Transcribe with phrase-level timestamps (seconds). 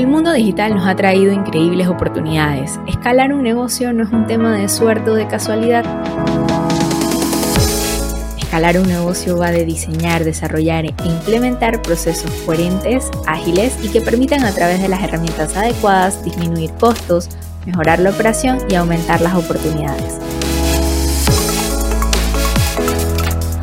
[0.00, 2.80] El mundo digital nos ha traído increíbles oportunidades.
[2.88, 5.84] Escalar un negocio no es un tema de suerte o de casualidad.
[8.38, 14.44] Escalar un negocio va de diseñar, desarrollar e implementar procesos coherentes, ágiles y que permitan
[14.44, 17.28] a través de las herramientas adecuadas disminuir costos,
[17.66, 20.18] mejorar la operación y aumentar las oportunidades.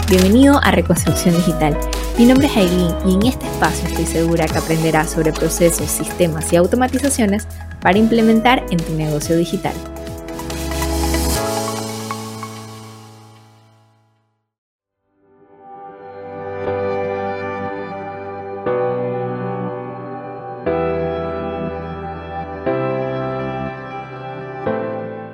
[0.07, 1.75] Bienvenido a Reconstrucción Digital
[2.17, 6.51] mi nombre es Aileen y en este espacio estoy segura que aprenderás sobre procesos, sistemas
[6.51, 7.47] y automatizaciones
[7.79, 9.73] para implementar en tu negocio digital.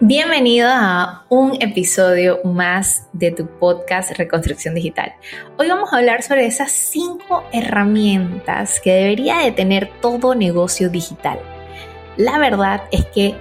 [0.02, 5.16] Bienvenido a un episodio más de tu podcast Reconstrucción Digital.
[5.58, 11.40] Hoy vamos a hablar sobre esas cinco herramientas que debería de tener todo negocio digital.
[12.18, 13.34] La verdad es que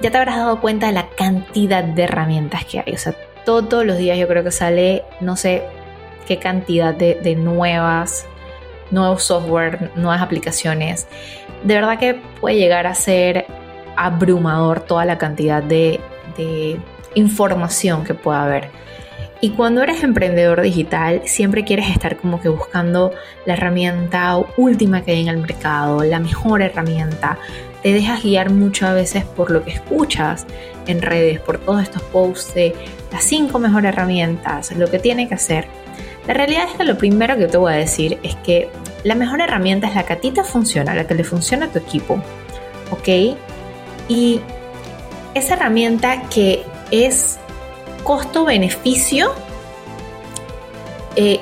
[0.00, 2.94] ya te habrás dado cuenta de la cantidad de herramientas que hay.
[2.94, 5.64] O sea, todos los días yo creo que sale, no sé
[6.28, 8.26] qué cantidad de, nuevas,
[8.92, 11.08] nuevos software, nuevas aplicaciones.
[11.64, 13.46] De verdad que puede llegar a ser
[13.96, 15.98] abrumador toda la cantidad de,
[17.14, 18.70] información que pueda haber.
[19.42, 23.12] Y cuando eres emprendedor digital, siempre quieres estar como que buscando
[23.46, 27.38] la herramienta última que hay en el mercado, la mejor herramienta.
[27.82, 30.46] Te dejas guiar muchas veces por lo que escuchas
[30.86, 32.74] en redes, por todos estos posts de
[33.10, 35.66] las cinco mejores herramientas, lo que tiene que hacer.
[36.26, 38.68] La realidad es que lo primero que te voy a decir es que
[39.04, 41.68] la mejor herramienta es la que a ti te funciona, la que le funciona a
[41.70, 42.22] tu equipo.
[42.90, 43.38] ¿Ok?
[44.08, 44.40] Y
[45.32, 47.38] esa herramienta que es
[48.04, 49.32] costo-beneficio
[51.16, 51.40] eh,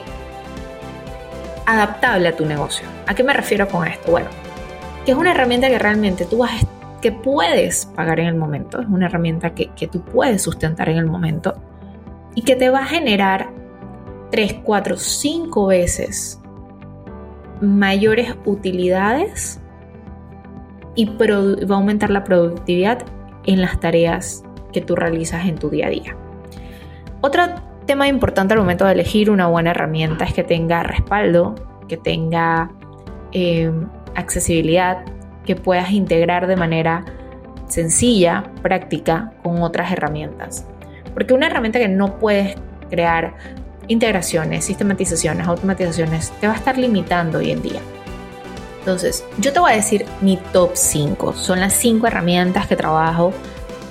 [1.66, 2.86] adaptable a tu negocio.
[3.06, 4.10] ¿A qué me refiero con esto?
[4.10, 4.28] Bueno,
[5.04, 6.66] que es una herramienta que realmente tú vas,
[7.00, 10.98] que puedes pagar en el momento, es una herramienta que, que tú puedes sustentar en
[10.98, 11.54] el momento
[12.34, 13.50] y que te va a generar
[14.30, 16.40] 3, 4, 5 veces
[17.60, 19.60] mayores utilidades
[20.94, 23.04] y va a aumentar la productividad
[23.44, 26.16] en las tareas que tú realizas en tu día a día.
[27.20, 27.42] Otro
[27.86, 31.54] tema importante al momento de elegir una buena herramienta es que tenga respaldo,
[31.88, 32.70] que tenga
[33.32, 35.04] em, accesibilidad,
[35.44, 37.04] que puedas integrar de manera
[37.66, 40.66] sencilla, práctica, con otras herramientas.
[41.14, 42.56] Porque una herramienta que no puedes
[42.90, 43.34] crear
[43.88, 47.80] integraciones, sistematizaciones, automatizaciones, te va a estar limitando hoy en día.
[48.80, 51.32] Entonces, yo te voy a decir mi top 5.
[51.34, 53.32] Son las 5 herramientas que trabajo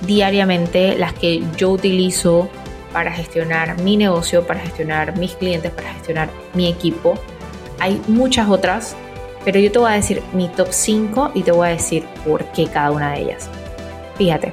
[0.02, 2.50] diariamente, las que yo utilizo
[2.94, 7.16] para gestionar mi negocio, para gestionar mis clientes, para gestionar mi equipo.
[7.80, 8.96] Hay muchas otras,
[9.46, 12.46] pero yo te voy a decir mi top 5 y te voy a decir por
[12.52, 13.50] qué cada una de ellas.
[14.18, 14.52] Fíjate,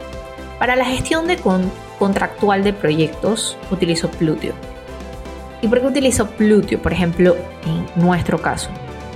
[0.59, 1.39] para la gestión de
[1.99, 4.53] contractual de proyectos utilizo Plutio.
[5.63, 8.69] ¿Y por qué utilizo Plutio, por ejemplo, en nuestro caso?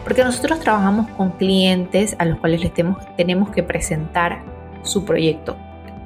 [0.05, 4.43] Porque nosotros trabajamos con clientes a los cuales les tenemos que presentar
[4.83, 5.57] su proyecto.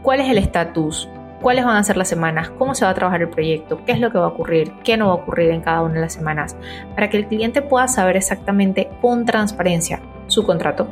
[0.02, 1.08] ¿Cuál es el estatus?
[1.40, 2.50] ¿Cuáles van a ser las semanas?
[2.58, 3.84] ¿Cómo se va a trabajar el proyecto?
[3.84, 4.72] ¿Qué es lo que va a ocurrir?
[4.82, 6.56] ¿Qué no va a ocurrir en cada una de las semanas?
[6.96, 10.88] Para que el cliente pueda saber exactamente con transparencia su contrato,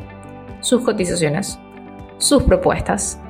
[0.60, 1.58] sus cotizaciones,
[2.18, 3.20] sus propuestas,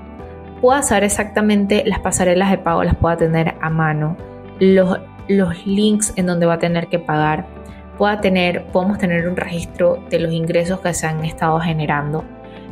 [0.61, 4.19] pueda saber exactamente las pasarelas de pago, las pueda tener a mano,
[4.59, 7.47] los, los links en donde va a tener que pagar,
[7.97, 12.25] pueda tener, podemos tener un registro de los ingresos que se han estado generando.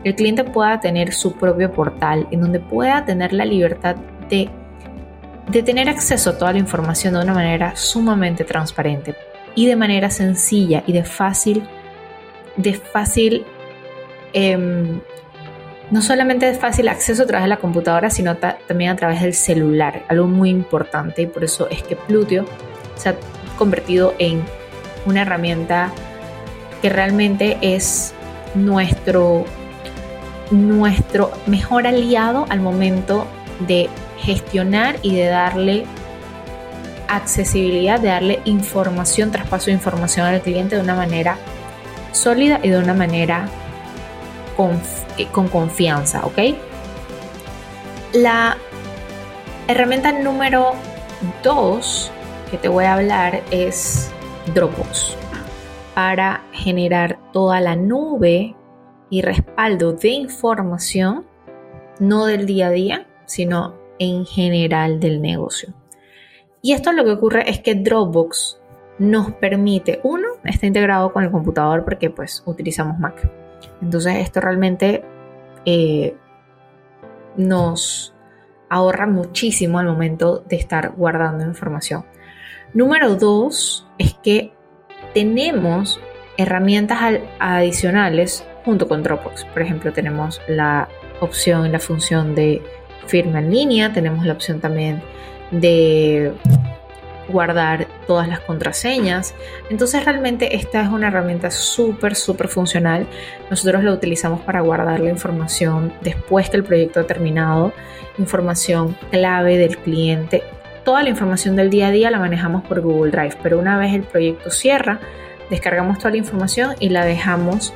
[0.04, 3.96] El cliente pueda tener su propio portal en donde pueda tener la libertad
[4.28, 4.50] de,
[5.62, 9.14] tener acceso a toda la información de una manera sumamente transparente
[9.54, 11.64] y de manera sencilla y de fácil,
[12.56, 13.44] de fácil,
[14.32, 15.00] em,
[15.90, 19.34] no solamente de fácil acceso a través de la computadora, sino también a través del
[19.34, 22.44] celular, algo muy importante y por eso es que Plutio
[22.94, 23.16] se ha
[23.56, 24.42] convertido en
[25.06, 25.90] una herramienta
[26.82, 28.14] que realmente es
[28.54, 29.44] nuestro,
[30.50, 33.26] nuestro mejor aliado al momento
[33.66, 35.86] de gestionar y de darle
[37.08, 41.36] accesibilidad, de darle información, traspaso de información al cliente de una manera
[42.12, 43.48] sólida y de una manera
[44.56, 44.80] con,
[45.32, 46.38] con confianza, ¿ok?
[48.12, 48.56] La
[49.66, 50.72] herramienta número
[51.42, 52.10] dos
[52.50, 54.10] que te voy a hablar es
[54.54, 55.16] Dropbox
[55.94, 58.54] para generar toda la nube
[59.10, 61.26] y respaldo de información,
[62.00, 65.74] no del día a día, sino en general del negocio.
[66.62, 68.60] Y esto lo que ocurre es que Dropbox
[68.98, 73.30] nos permite, uno, está integrado con el computador porque pues utilizamos Mac.
[73.80, 75.04] Entonces esto realmente
[75.64, 76.16] eh,
[77.36, 78.14] nos
[78.68, 82.04] ahorra muchísimo al momento de estar guardando información.
[82.74, 84.52] Número dos es que
[85.14, 86.00] tenemos
[86.36, 86.98] herramientas
[87.38, 89.46] adicionales junto con Dropbox.
[89.46, 90.88] Por ejemplo, tenemos la
[91.20, 92.60] opción y la función de
[93.06, 95.00] firma en línea, tenemos la opción también
[95.50, 96.34] de
[97.30, 99.34] guardar todas las contraseñas.
[99.70, 103.06] Entonces realmente esta es una herramienta súper, súper funcional.
[103.48, 107.72] Nosotros la utilizamos para guardar la información después que el proyecto ha terminado,
[108.18, 110.42] información clave del cliente.
[110.84, 113.94] Toda la información del día a día la manejamos por Google Drive, pero una vez
[113.94, 115.00] el proyecto cierra,
[115.48, 117.72] descargamos toda la información y la dejamos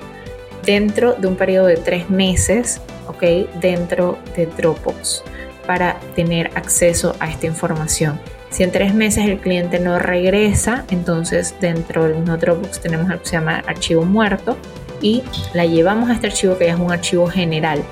[0.65, 3.23] dentro de un periodo de tres meses, ¿ok?
[3.61, 5.25] Dentro de Dropbox
[5.67, 8.21] para tener acceso a esta información.
[8.51, 13.23] Si en tres meses el cliente no regresa, entonces dentro del mismo Dropbox tenemos algo
[13.23, 14.59] que se llama archivo muerto
[15.01, 15.23] y
[15.55, 17.83] la llevamos a este archivo que ya es un archivo general,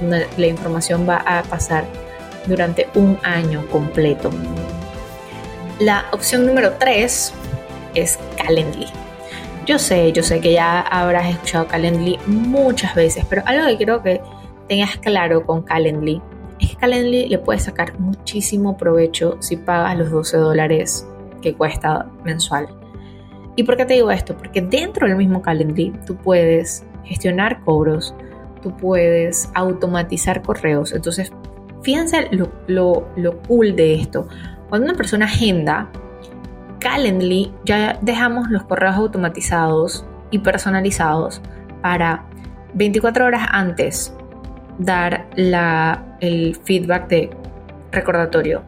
[0.00, 1.84] donde la información va a pasar
[2.46, 4.30] durante un año completo.
[5.78, 7.32] La opción número 3
[7.94, 8.88] es Calendly.
[9.70, 14.02] Yo sé, yo sé que ya habrás escuchado Calendly muchas veces, pero algo que quiero
[14.02, 14.20] que
[14.66, 16.20] tengas claro con Calendly
[16.58, 21.06] es que Calendly le puedes sacar muchísimo provecho si pagas los 12 dólares
[21.40, 22.66] que cuesta mensual.
[23.54, 24.36] ¿Y por qué te digo esto?
[24.36, 28.12] Porque dentro del mismo Calendly tú puedes gestionar cobros,
[28.62, 30.92] tú puedes automatizar correos.
[30.92, 31.30] Entonces,
[31.82, 34.26] fíjense lo, lo, lo cool de esto.
[34.68, 35.92] Cuando una persona agenda,
[36.80, 41.40] Calendly ya dejamos los correos automatizados y personalizados
[41.82, 42.24] para
[42.74, 44.14] 24 horas antes
[44.78, 45.26] dar
[46.20, 47.30] el feedback de
[47.92, 48.62] recordatorio.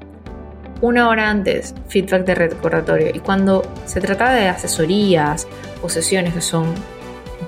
[0.81, 3.11] Una hora antes, feedback de recordatorio.
[3.15, 5.47] Y cuando se trata de asesorías
[5.83, 6.67] o sesiones que son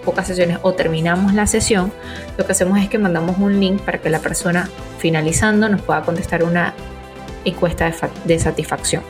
[0.05, 1.93] pocas sesiones o terminamos la sesión,
[2.39, 4.69] lo que hacemos es que mandamos un link para que la persona
[4.99, 6.75] finalizando nos pueda contestar una
[7.45, 7.93] encuesta
[8.25, 9.03] de, satisfacción.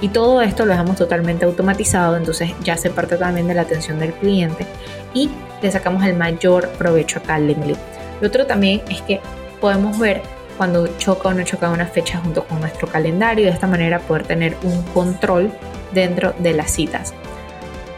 [0.00, 3.98] Y todo esto lo dejamos totalmente automatizado, entonces ya se parte también de la atención
[3.98, 4.66] del cliente
[5.12, 5.30] y
[5.62, 7.76] le sacamos el mayor provecho a Calendly.
[8.20, 9.20] Lo otro también es que
[9.60, 10.22] podemos ver
[10.56, 13.98] cuando choca o no choca una fecha junto con nuestro calendario y de esta manera
[14.00, 15.50] poder tener un control
[15.92, 17.14] dentro de las citas.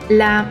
[0.09, 0.47] La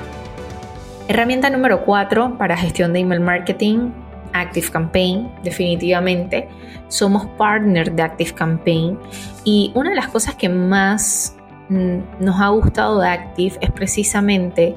[1.07, 3.91] herramienta número 4 para gestión de email marketing,
[4.33, 6.47] Active Campaign, definitivamente.
[6.87, 8.97] Somos partner de Active Campaign
[9.43, 11.35] y una de las cosas que más
[11.71, 14.75] nos ha gustado de Active es precisamente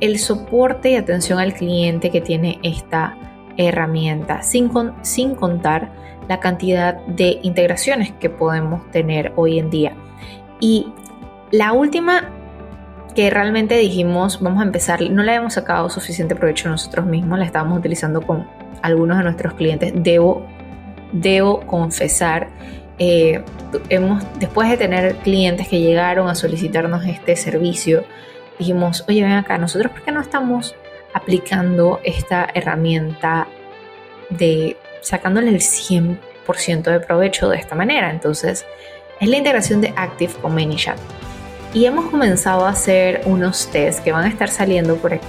[0.00, 3.16] el soporte y atención al cliente que tiene esta
[3.56, 4.70] herramienta, sin,
[5.02, 5.90] sin contar
[6.28, 9.96] la cantidad de integraciones que podemos tener hoy en día.
[10.60, 10.92] Y
[11.50, 12.30] la última
[13.14, 17.44] que realmente dijimos, vamos a empezar, no le hemos sacado suficiente provecho nosotros mismos, la
[17.44, 18.46] estábamos utilizando con
[18.82, 20.46] algunos de nuestros clientes, debo,
[21.12, 22.48] debo confesar,
[22.98, 23.42] eh,
[23.88, 28.04] hemos, después de tener clientes que llegaron a solicitarnos este servicio,
[28.58, 30.74] dijimos, oye, ven acá, nosotros por qué no estamos
[31.14, 33.46] aplicando esta herramienta
[34.30, 38.10] de sacándole el 100% de provecho de esta manera.
[38.10, 38.66] Entonces,
[39.20, 40.98] es la integración de Active con ManyChat.
[41.74, 45.26] Y hemos comenzado a hacer unos tests que van a estar saliendo por aquí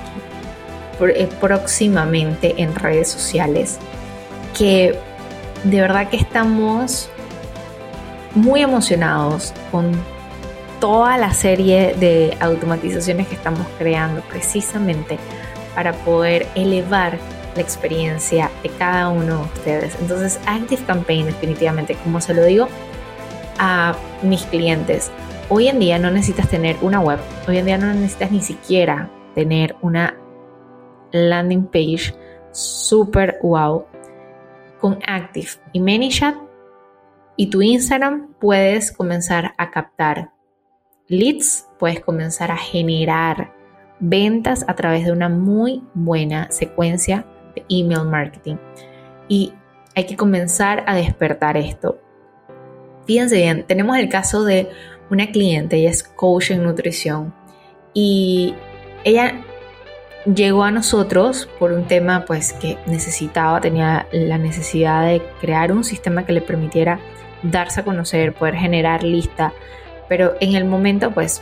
[1.01, 3.77] eh, próximamente en redes sociales.
[4.57, 4.97] Que
[5.63, 7.09] de verdad que estamos
[8.35, 9.91] muy emocionados con
[10.79, 15.17] toda la serie de automatizaciones que estamos creando precisamente
[15.75, 17.17] para poder elevar
[17.55, 19.97] la experiencia de cada uno de ustedes.
[19.99, 22.67] Entonces, Active Campaign definitivamente, como se lo digo
[23.57, 25.11] a mis clientes,
[25.49, 29.09] hoy en día no necesitas tener una web, hoy en día no necesitas ni siquiera
[29.35, 30.15] tener una
[31.11, 32.13] landing page
[32.51, 33.85] super wow.
[34.79, 36.48] Con Active y ManyChat
[37.39, 40.33] y tu Instagram puedes comenzar a captar
[41.07, 43.53] leads, puedes comenzar a generar
[44.01, 48.57] ventas a través de una muy buena secuencia de email marketing.
[49.29, 49.53] Y
[49.95, 52.01] hay que comenzar a despertar esto.
[53.07, 54.67] Fíjense bien, tenemos el caso de
[55.09, 57.33] una cliente, ella es coach en nutrición
[57.93, 58.53] y
[59.05, 59.45] ella
[60.25, 65.85] llegó a nosotros por un tema pues que necesitaba, tenía la necesidad de crear un
[65.85, 66.99] sistema que le permitiera
[67.43, 69.53] darse a conocer, poder generar lista,
[70.07, 71.41] pero en el momento pues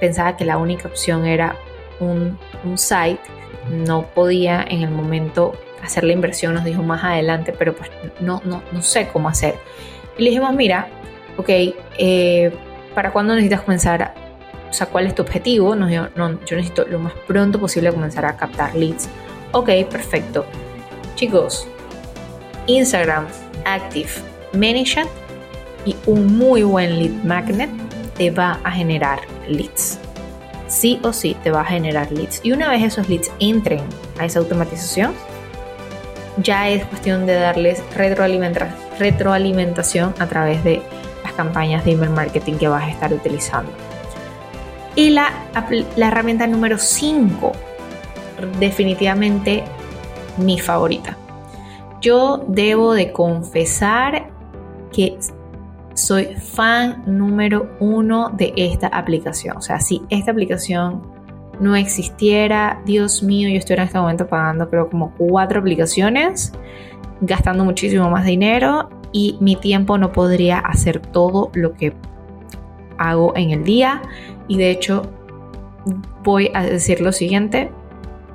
[0.00, 1.56] pensaba que la única opción era
[2.00, 2.38] un,
[2.76, 3.20] site,
[3.70, 8.40] no podía en el momento hacer la inversión, nos dijo más adelante, pero pues no,
[8.44, 9.54] no, no sé cómo hacer.
[10.16, 10.88] Y le dijimos, mira,
[11.36, 12.52] ok, eh,
[12.94, 14.14] ¿para cuándo necesitas comenzar?
[14.70, 15.76] O sea, ¿cuál es tu objetivo?
[15.76, 19.08] Nos dijo, no, yo necesito lo más pronto posible comenzar a captar leads.
[19.52, 20.46] Ok, perfecto.
[21.14, 21.68] Chicos,
[22.66, 23.26] Instagram,
[23.64, 24.10] Active,
[24.52, 25.08] ManyChat
[25.84, 27.70] y un muy buen lead magnet
[28.16, 29.98] te va a generar leads.
[30.66, 32.40] Sí o sí te va a generar leads.
[32.42, 33.82] Y una vez esos leads entren
[34.18, 35.12] a esa automatización,
[36.38, 37.82] ya es cuestión de darles
[38.98, 40.82] retroalimentación a través de
[41.22, 43.70] las campañas de email marketing que vas a estar utilizando.
[44.96, 45.32] Y la,
[45.96, 47.52] la herramienta número 5,
[48.58, 49.64] definitivamente
[50.38, 51.16] mi favorita.
[52.00, 54.30] Yo debo de confesar
[54.92, 55.16] que
[55.94, 59.56] soy fan número uno de esta aplicación.
[59.56, 61.02] O sea, si esta aplicación
[61.60, 66.52] no existiera, Dios mío, yo estuviera en este momento pagando creo como cuatro aplicaciones,
[67.20, 71.94] gastando muchísimo más dinero y mi tiempo no podría hacer todo lo que
[72.98, 74.02] hago en el día.
[74.48, 75.02] Y de hecho,
[76.24, 77.70] voy a decir lo siguiente,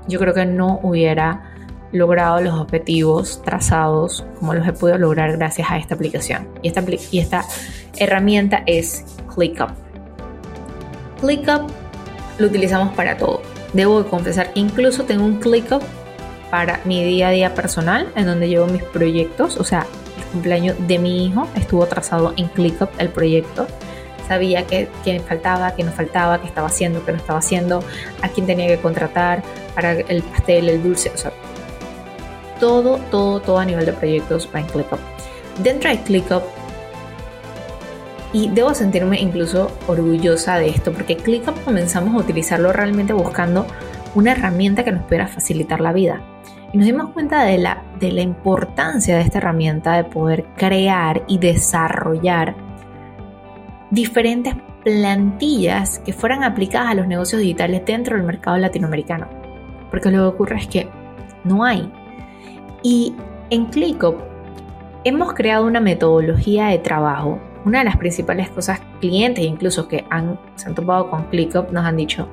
[0.08, 1.49] yo creo que no hubiera
[1.92, 6.48] logrado los objetivos trazados como los he podido lograr gracias a esta aplicación.
[6.62, 7.46] Y esta, y esta
[7.98, 9.70] herramienta es ClickUp.
[11.22, 11.70] ClickUp
[12.38, 13.42] lo utilizamos para todo.
[13.74, 15.84] Debo confesar que incluso tengo un ClickUp
[16.50, 19.58] para mi día a día personal, en donde llevo mis proyectos.
[19.58, 19.86] O sea,
[20.18, 23.68] el cumpleaños de mi hijo estuvo trazado en ClickUp el proyecto.
[24.28, 27.84] Sabía que, que faltaba, que no faltaba, qué estaba haciendo, qué no estaba haciendo,
[28.22, 29.42] a quién tenía que contratar
[29.74, 31.12] para el pastel, el dulce.
[31.14, 31.32] O sea,
[32.60, 35.00] todo, todo, todo a nivel de proyectos va en ClickUp.
[35.64, 36.44] Dentro de ClickUp
[38.32, 43.66] y debo sentirme incluso orgullosa de esto, porque ClickUp comenzamos a utilizarlo realmente buscando
[44.16, 46.22] una herramienta que nos pudiera facilitar la vida.
[46.72, 51.24] Y nos dimos cuenta de la, de la importancia de esta herramienta de poder crear
[51.28, 52.56] y desarrollar
[53.90, 59.28] diferentes plantillas que fueran aplicadas a los negocios digitales dentro del mercado latinoamericano.
[59.90, 60.90] Porque lo que ocurre es que
[61.44, 61.92] no hay.
[62.84, 63.16] Y
[63.50, 64.16] en ClickUp
[65.04, 70.40] hemos creado una metodología de trabajo una de las principales cosas clientes incluso que han,
[70.56, 72.28] se han topado con ClickUp nos han dicho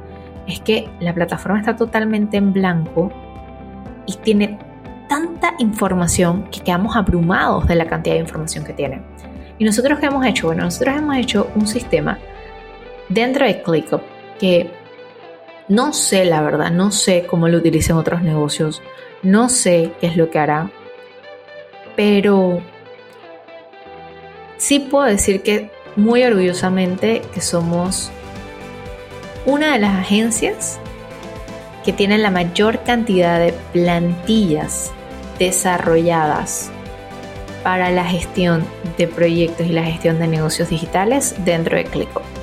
[0.47, 3.11] es que la plataforma está totalmente en blanco
[4.07, 4.59] y tiene
[5.09, 9.03] tanta información que quedamos abrumados de la cantidad de información que tiene.
[9.59, 10.47] ¿Y nosotros qué hemos hecho?
[10.47, 12.19] Bueno, nosotros hemos hecho un sistema
[13.09, 14.03] dentro de ClickUp
[14.39, 14.71] que
[15.69, 18.83] no sé la verdad, no sé cómo lo utilicen otros negocios,
[19.23, 20.71] no sé qué es lo que hará,
[21.97, 22.61] pero
[24.59, 28.11] sí puedo decir que muy orgullosamente que somos
[29.45, 30.79] una de las agencias
[31.85, 34.93] que tiene la mayor cantidad de plantillas
[35.39, 36.71] desarrolladas
[37.63, 38.65] para la gestión
[38.99, 42.36] de proyectos y la gestión de negocios digitales dentro de ClickUp.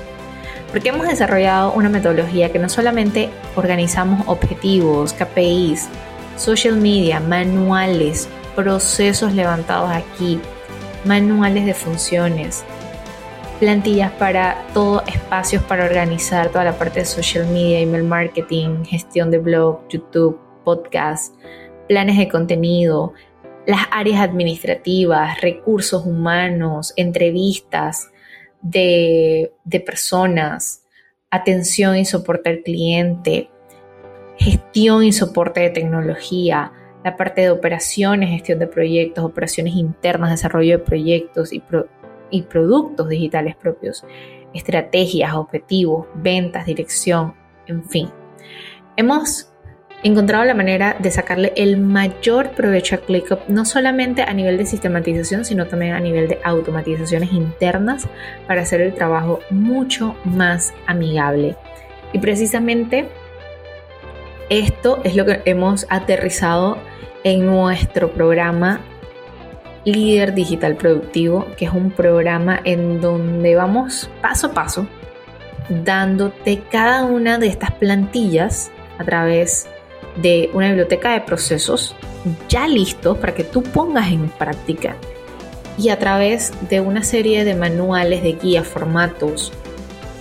[0.74, 5.88] Porque hemos desarrollado una metodología que no solamente organizamos objetivos, KPIs,
[6.36, 10.40] social media, manuales, procesos levantados aquí,
[11.04, 12.64] manuales de funciones,
[13.60, 19.30] plantillas para todo, espacios para organizar toda la parte de social media, email marketing, gestión
[19.30, 21.36] de blog, YouTube, podcast,
[21.86, 23.12] planes de contenido,
[23.64, 28.08] las áreas administrativas, recursos humanos, entrevistas
[28.64, 30.82] de, de personas,
[31.30, 33.50] atención y soporte al cliente,
[34.36, 36.72] gestión y soporte de tecnología,
[37.04, 41.62] la parte de operaciones, gestión de proyectos, operaciones internas, desarrollo de proyectos y,
[42.30, 44.04] y productos digitales propios,
[44.54, 47.34] estrategias, objetivos, ventas, dirección,
[47.66, 48.08] en fin.
[48.96, 49.53] Hemos
[50.04, 54.66] encontrado la manera de sacarle el mayor provecho a ClickUp, no solamente a nivel de
[54.66, 58.06] sistematización, sino también a nivel de automatizaciones internas
[58.46, 61.56] para hacer el trabajo mucho más amigable.
[62.12, 63.08] Y precisamente
[64.50, 66.78] esto es lo que hemos aterrizado
[67.24, 68.80] en nuestro programa
[69.86, 74.86] Líder Digital Productivo, que es un programa en donde vamos paso a paso
[75.68, 79.66] dándote cada una de estas plantillas a través
[80.16, 81.94] de una biblioteca de procesos
[82.48, 84.96] ya listos para que tú pongas en práctica.
[85.76, 89.52] Y a través de una serie de manuales de guía, formatos,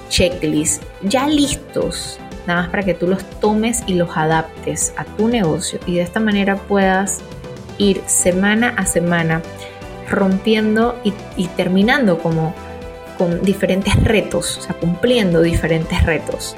[0.09, 5.27] checklists ya listos nada más para que tú los tomes y los adaptes a tu
[5.27, 5.79] negocio.
[5.85, 7.21] Y de esta manera puedas
[7.77, 9.41] ir semana a semana
[10.09, 12.53] rompiendo y, terminando como
[13.17, 16.55] con diferentes retos, o sea, cumpliendo diferentes retos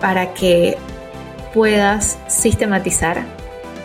[0.00, 0.76] para que
[1.52, 3.24] puedas sistematizar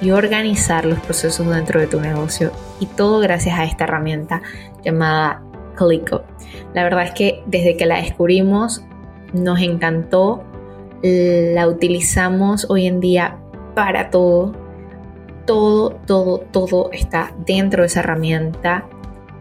[0.01, 4.41] y organizar los procesos dentro de tu negocio y todo gracias a esta herramienta
[4.83, 5.41] llamada
[5.75, 6.21] ClickUp.
[6.73, 8.83] La verdad es que desde que la descubrimos
[9.33, 10.43] nos encantó
[11.01, 13.37] la utilizamos hoy en día
[13.75, 14.53] para todo.
[15.45, 18.87] todo, todo, todo está dentro de esa herramienta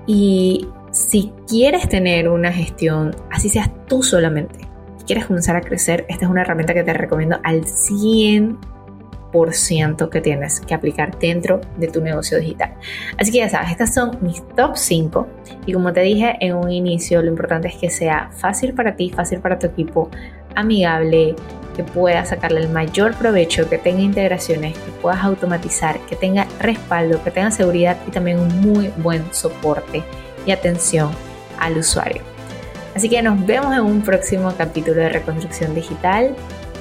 [0.06, 4.68] y si quieres tener una gestión, así seas tú solamente,
[5.06, 8.58] quieres comenzar a crecer, esta es una herramienta que te recomiendo al 100
[10.10, 12.74] que tienes que aplicar dentro de tu negocio digital.
[13.18, 15.26] Así que ya sabes, estas son mis top 5
[15.66, 19.10] y como te dije en un inicio, lo importante es que sea fácil para ti,
[19.10, 20.08] fácil para tu equipo,
[20.54, 21.34] amigable,
[21.74, 27.22] que puedas sacarle el mayor provecho, que tenga integraciones, que puedas automatizar, que tenga respaldo,
[27.24, 30.04] que tenga seguridad y también un muy buen soporte
[30.46, 31.10] y atención
[31.58, 32.33] al usuario.
[32.94, 36.34] Así que nos vemos en un próximo capítulo de Reconstrucción Digital.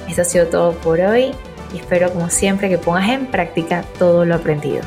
[0.08, 1.32] Esto ha sido todo por hoy
[1.72, 4.82] y espero como siempre que pongas en práctica todo lo aprendido.